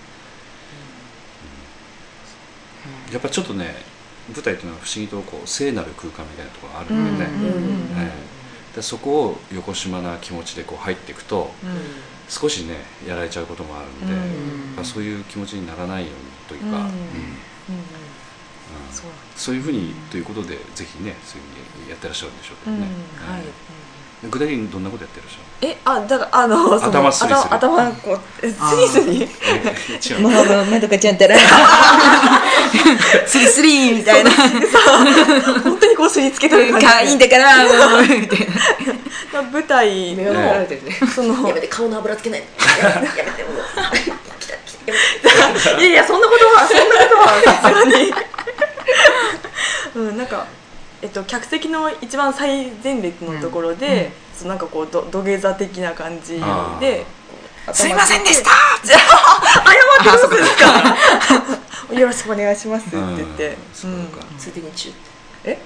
[3.10, 3.86] やっぱちょっとね
[4.28, 8.28] 舞台っていうのは不思議とこう聖なる空間みたいなところがあるんでね、
[8.72, 11.60] でそこを横島な気持ちでこう入っていくと
[12.28, 14.16] 少しねやられちゃうこともあるんで、う
[14.72, 14.74] ん。
[14.76, 17.44] まあそういう気持ちにならないようにというか、うん。
[17.68, 17.76] うん。
[18.68, 18.92] うん
[19.34, 19.54] そう。
[19.56, 23.42] いうふうにということでぜひねそういうふうにやってらっしゃるんでしょうけどね、はい。
[23.46, 23.54] え
[24.22, 24.28] え。
[24.28, 27.44] 具体的にどんなことやってらっしゃるえあだからあのその頭スリスリ。
[27.50, 29.28] 頭頭こうえスリスリ？
[30.16, 30.20] う。
[30.20, 30.30] ま
[30.80, 31.36] どかちゃんったら
[33.24, 34.30] スリスリみたいな。
[35.62, 36.86] 本当にこうすりつけとる感じ。
[36.86, 37.64] かいいんだからも
[37.98, 38.46] うみたいな。
[39.32, 40.24] まあ舞台の
[40.66, 40.98] てるね。
[41.14, 42.46] そのやめて顔の油つけないや
[43.00, 43.44] めてやめて。
[43.44, 43.54] もう
[45.80, 48.12] いやいやそんなことはそんなことはさすがに。
[49.94, 50.44] うんなんか
[51.02, 54.10] えっと客席の一番最前列のところで、
[54.48, 56.42] なんかこうど土下座的な感じ
[56.80, 57.04] で。
[57.72, 58.50] すいませんでした。
[58.82, 58.98] 謝っ
[60.02, 61.94] てどうするんですか？
[61.94, 63.56] よろしくお願いしますって言ってうん。
[63.72, 64.26] そうか。
[64.36, 64.94] ついでにチュー
[65.44, 65.58] え？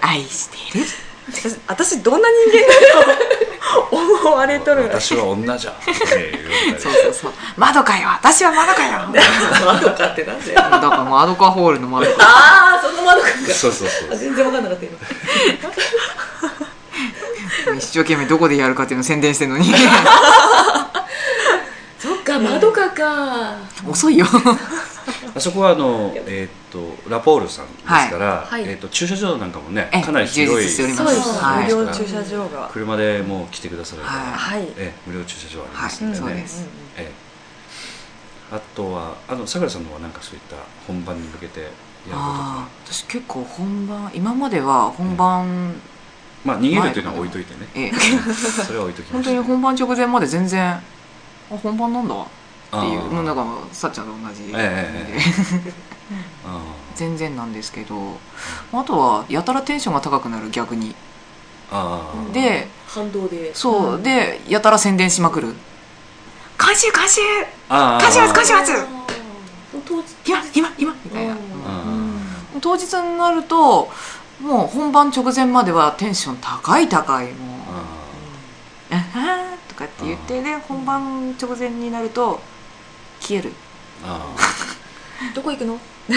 [0.00, 0.86] 愛してる。
[1.30, 3.14] 私私どんな人間だ
[3.90, 4.88] と思われとるの？
[4.88, 5.72] 私は女じゃ。
[5.76, 5.84] ん
[6.80, 7.32] そうそうそう。
[7.58, 8.08] まどかよ。
[8.08, 9.00] 私はまどかよ。
[9.66, 10.54] まどかってなんだよ。
[10.70, 12.24] だからまどかホールのまどか。
[12.24, 13.28] ああそんなまどか。
[13.28, 14.12] かそうそうそう。
[14.12, 14.92] あ全然わかんなかったよ
[17.76, 19.66] 一生懸命どこでやるかっていうのを宣伝してるのに。
[21.98, 23.56] そっかまどかか。
[23.88, 24.26] 遅いよ。
[25.34, 28.62] あそこはあの、えーっとラポールさんですから、はい。
[28.62, 30.96] えーっと駐車場なんかもねえかなり広いそうです。
[31.22, 31.72] す、はい。
[31.72, 32.68] 無料駐車場が。
[32.72, 34.62] 車でもう来てくだされば、ははい。
[34.76, 36.66] ええ無料駐車場ありはいますんでね、そうです。
[36.96, 37.32] ええ。
[38.52, 45.80] あとはあのさくらさんのはなんかそういった本番に向けてやることああ私結構本番今までは本番
[46.44, 47.68] まあ逃げるというのは置いといてね。
[47.74, 47.92] ええ。
[47.92, 50.82] それは置いときま本当に本番直前まで全然あ
[51.62, 52.26] 本番なんだっ
[52.70, 55.20] ていうもうなんかさっちゃんと同じ、えええ
[55.66, 55.72] え
[56.46, 56.60] あ
[56.94, 58.18] 全然なんですけど
[58.72, 60.94] あとはやたらテンションが高くなる逆に。
[61.70, 62.30] ああ。
[62.30, 63.54] あで反動で。
[63.54, 65.54] そうでやたら宣伝しまくる。
[66.58, 67.20] 監修監修
[67.68, 68.00] ああ。
[68.00, 68.72] 感謝ます感謝ます
[69.86, 71.34] 当日今今今みたいな。
[71.34, 71.36] あ
[72.60, 73.90] 当日になると
[74.42, 77.60] もう本番直前まではテンション高い高いもう。
[78.90, 79.68] あ「あはー？
[79.68, 82.40] とかって言ってで本番直前になると
[83.20, 83.52] 消える。
[84.04, 84.26] あ
[85.34, 85.78] どこ行くの？
[86.10, 86.12] あ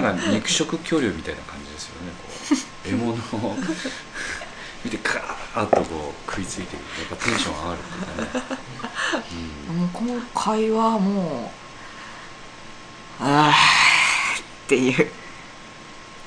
[0.00, 2.28] なんか肉食恐竜みたいな感じですよねこ
[2.84, 2.86] う。
[2.88, 3.12] 獲物
[3.48, 3.56] を
[4.84, 8.54] 見てガーッとこう食いついてるやっぱテンション上がるっていうか
[9.72, 11.50] ね、もう今回はも
[13.20, 15.10] うあーっていう。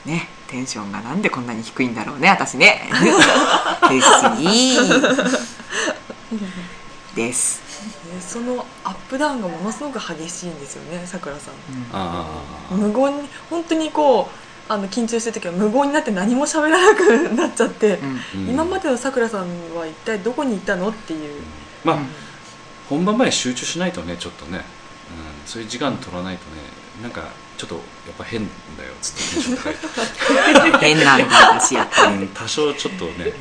[0.06, 2.84] ねテンションがなんでこんなに低いんだろうね私ね。
[3.90, 4.78] ですに。
[7.16, 7.62] です、
[8.06, 12.76] ねそのアップダウンがものすごく激しいんですよねさくらさん。
[12.76, 12.94] うん。
[12.94, 18.22] 無言に本当にこうあの緊張してる時は無言になって何も喋らなくなっちゃって、うん。
[18.36, 18.50] うん。
[18.50, 21.42] 今までのさくらさんは一体どこに行ったのっていう、
[21.84, 22.10] まあ、うん。
[22.90, 24.64] 本番前集中しないとねちょっとね、うん、
[25.48, 26.62] そういう時間取らないとね
[27.02, 27.24] なんか
[27.58, 28.42] ちょっとやっぱ変
[28.78, 31.26] だよつってテンション高いと変なんだ
[31.60, 32.16] 私やっぱり。
[32.16, 32.28] うん。
[32.30, 33.34] 多少ちょっとね、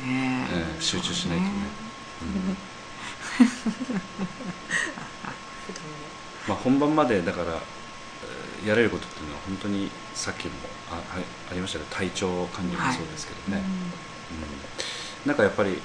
[0.79, 1.49] 集中しないとね、
[2.21, 2.57] うん。
[6.47, 10.53] まあ、本番までだからえーやれることっていうのは本当にさっきも
[10.89, 13.63] あはいありましたけど体調管理もそうですけどね、
[15.25, 15.29] うん。
[15.29, 15.81] なんかやっぱり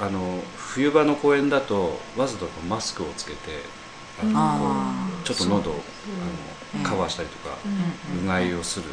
[0.00, 3.38] あの冬場の公演だとわざとマスクをつけて
[4.20, 7.58] あのちょっと喉をあうんのカバーしたりとか、
[8.24, 8.86] うがいをする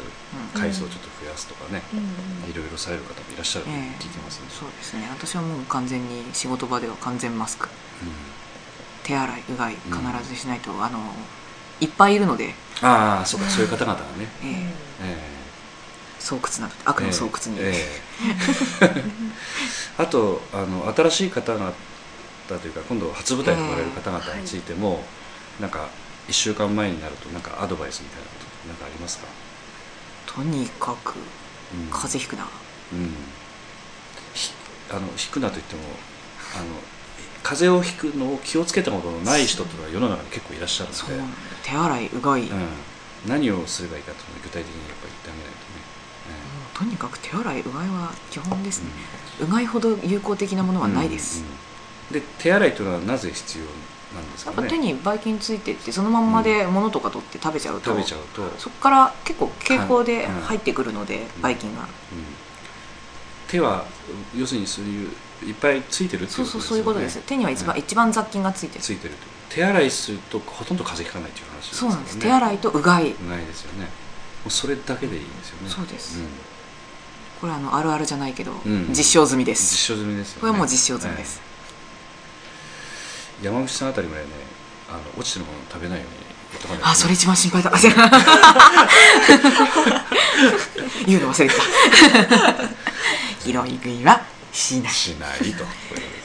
[0.54, 0.60] うん。
[0.60, 2.50] 回数をちょっと増やすとかね、うん。
[2.50, 3.76] いろいろされる方もいらっしゃるとええ。
[3.98, 5.08] 聞いてますね、そうですね。
[5.10, 7.68] 私はもう完全に仕事場では完全マスク。
[9.02, 11.00] 手洗いうがい必ずしないと、あの
[11.80, 13.48] いっぱいいるので、うんああそうか。
[13.48, 14.74] そういう方々がね、ええ。
[15.02, 15.40] え
[16.18, 19.04] 巣窟など悪えの巣窟に、ええ。
[20.02, 21.72] あとあの新しい方々
[22.46, 25.04] というか今度初舞台に来られる方々についても、
[25.60, 25.88] なんか
[26.30, 29.26] 1週間前になるとなんかアドバイスみたいなことなんかありますか、
[30.26, 31.90] とにかくうん。
[31.90, 32.44] 風邪ひくな、
[32.92, 33.14] うん、
[34.34, 34.52] ひ
[34.90, 35.82] あの引くなといっても
[36.56, 36.64] あの
[37.42, 41.34] 風邪をひくのを気をつけたことのない人っていうのは世の中に結構いらっしゃるので。
[41.62, 42.68] 手洗いうがい、もうん、
[43.26, 45.80] 何をすればいいかっていうのを具体的にやっぱり言ってあげないとね、
[46.74, 48.90] うとにかく手洗いうがいは基本ですね、
[49.40, 51.42] うがいほど有効的なものはないです、
[52.10, 52.22] うんうん。
[52.22, 53.64] で手洗いというのはなぜ必要？
[54.14, 54.66] なんですやかね。
[54.66, 61.88] っぱ手にばい菌ついてってそのまんまで物とか取って食べちゃうと、食べちゃうと、うんそこから結構傾向でうん入ってくるので、ばい菌が、
[63.48, 63.84] 手は
[64.36, 65.10] 要するにそういう
[65.44, 66.58] いっぱいついてるっていうことですよね。
[66.58, 67.18] そうそうそういうことです。
[67.20, 67.80] 手には一番、うん。
[67.80, 68.84] 一番雑菌がついてる。
[68.84, 69.26] ついてると。
[69.50, 71.94] 手洗いするとほとんど風邪ひかないっていう話ですよね。
[71.94, 73.84] そうなんです、手洗いとうがい、うがいですよね。
[73.84, 73.90] も
[74.46, 75.70] うそれだけでいいんですよね。
[75.70, 76.18] そうです。
[76.18, 76.26] ん。
[77.40, 78.88] これあのあるあるじゃないけど、ん。
[78.90, 80.40] 実証済みで実す証済みですよね。
[80.40, 81.49] これはもう実証済みです、ええ
[83.42, 84.30] 山口さんあたりぐらいね
[84.88, 86.30] あの落ちてるものを食べないように
[86.82, 87.70] あそれ一番心配だ。
[91.06, 91.62] 言うの忘れてた。
[93.44, 94.20] 拾い食いは
[94.52, 94.92] しない。
[94.92, 95.64] しないと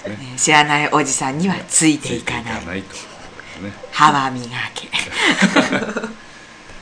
[0.09, 0.17] ね。
[0.35, 2.43] 知らないおじさんにはついていかない。
[2.43, 2.95] ついていかないと
[3.61, 3.71] ね。
[3.91, 4.89] 歯は磨け。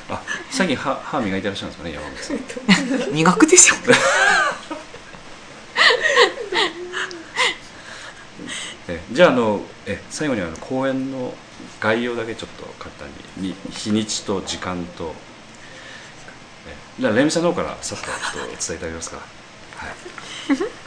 [0.10, 2.34] あ最近歯歯磨いてらっしゃるんですかね山口さ
[3.10, 3.14] ん。
[3.14, 3.76] 磨くでしょ
[8.88, 11.34] えじゃああのえ最後にあの公演の
[11.80, 15.14] 概要だけちょっと簡単にに日にちと時間と。
[16.68, 18.06] えじゃあレミさんの方からさっと
[18.68, 19.90] 伝えてあげますかはい。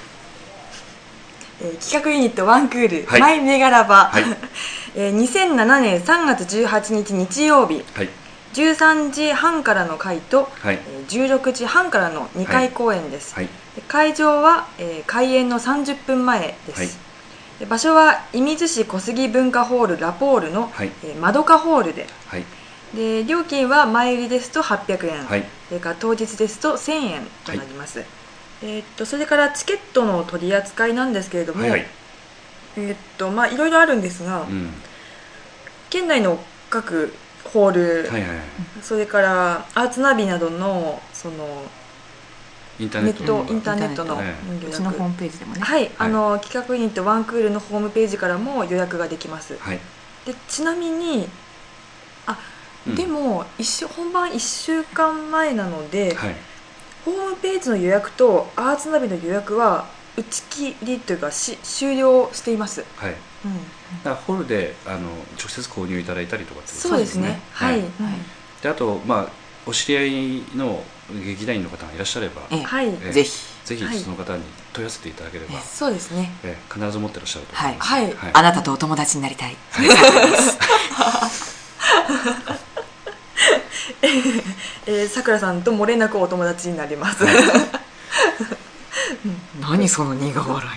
[1.58, 3.20] えー企画ユニットワンクール、はい。
[3.20, 4.24] マイメガラバ、はい。
[4.94, 8.10] えー2007年3月18日日曜日はい。
[8.52, 10.78] 13時半からの回と、はい。
[10.86, 13.48] えー16時半からの2回公演です、はい。
[13.74, 16.88] で会場は、えー開演の30分前です、はい。
[16.88, 16.92] で
[17.64, 20.90] 場所は射水市小杉文化ホールラポールの、はい。
[21.02, 22.06] えーマドカホールで。
[22.26, 22.44] はい。
[22.94, 25.44] で料金は前売りですと800円、はい。
[25.68, 28.04] それから当日ですと1000円となります、
[28.62, 31.86] えーっとそれからチケットの取り扱いなんですけれども、はいはい。
[32.76, 34.70] えーっとまあいろいろあるんですが、うん。
[35.90, 36.38] 県内の
[36.70, 37.12] 各
[37.44, 38.38] ホール、はいはいはい。
[38.82, 41.62] それからアーツナビなどのその
[42.78, 44.16] インターネットインターネットの。
[44.16, 45.60] うちのホー約ムページでもね。
[45.60, 49.56] はい、あの企画ユニットワンクールのホームページからも予約ができます。
[49.58, 49.80] はい。
[50.26, 51.28] でちなみに
[52.26, 52.38] あ、
[52.86, 52.94] うん。
[52.94, 56.34] でも一週本番1週間前なので、はい。
[57.04, 63.14] ホームページの予約とアーツナビの予約は打ち切りというかし終了しています、はい。
[63.44, 63.54] うん、
[64.02, 65.08] だからホールであの
[65.38, 67.40] 直接購入いただいたりとかってことそうですね。
[67.52, 67.90] はい、はい。
[68.60, 69.28] であとまあ
[69.66, 70.04] お知り合
[70.42, 70.82] いの
[71.24, 72.62] 劇団員の方がいらっしゃればええ。
[72.62, 73.12] はい、ええ。
[73.12, 73.32] ぜひ。
[73.64, 73.98] ぜひはい。
[73.98, 74.42] その方に
[74.72, 76.30] 問い合わせていただければ、そうですね。
[76.42, 78.04] ええ必ず持ってらっしゃると思います、はい。
[78.06, 78.14] はい。
[78.32, 79.56] あなたとお友達になりたい。
[84.86, 87.24] えーさくらさんと漏れなくお友達になります、
[89.60, 90.68] 何その苦笑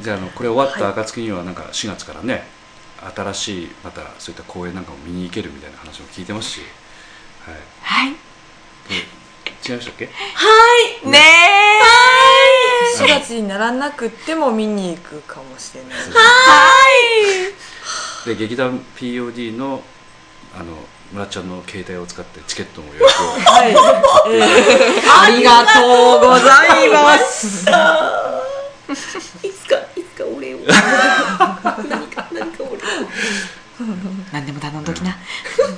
[0.00, 2.44] じゃああのこれ終わった暁にはなんか4月からね
[3.14, 6.60] 新しいまたそういった公演なんかも見に行けるみたいな話も聞いてますし、
[7.46, 8.16] はい、いはい
[8.88, 8.94] で
[9.68, 10.06] 違いましたっけ？
[11.08, 11.18] ね
[12.98, 15.92] 4月にならなくっても見に行くかもしれない。
[18.26, 19.82] で劇団 POD の
[20.54, 20.76] あの
[21.12, 23.26] 村ちゃんの携帯を使ってチケットも予約を。
[23.28, 27.62] はい、ありがとうございます。
[29.46, 30.58] いつかいつか俺を。
[31.88, 32.78] 何か何か俺を
[34.32, 35.16] 何でも頼んどきな。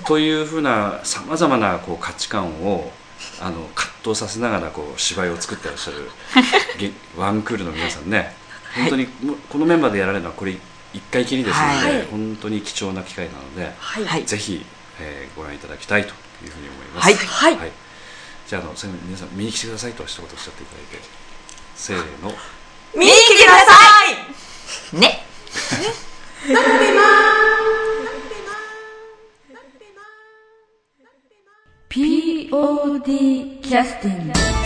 [0.07, 2.93] というふうなさまざまなこう価値観を
[3.41, 6.11] あの葛藤させながらこう芝居を作ってらっしゃる
[6.79, 8.35] げワンクールの皆さんね。
[8.77, 9.07] 本当に
[9.49, 10.57] このメンバーでやられるのはこれ
[10.93, 12.07] 一回きりですので、はい。
[12.11, 14.05] 本当に貴重な機会なので、はい。
[14.05, 14.25] はい。
[14.25, 14.65] ぜひ、
[15.01, 17.05] えーご覧いただきたいというふうに思います。
[17.05, 17.57] はい。
[17.57, 17.73] はい。
[18.49, 21.01] じゃああの最後に皆さん見に来てくださいと一言おっしゃっていただいて
[21.77, 22.35] せーの。
[22.95, 23.75] 見に来てくださ
[24.93, 25.01] い。
[25.01, 25.27] ね
[31.95, 34.64] POD キャスティング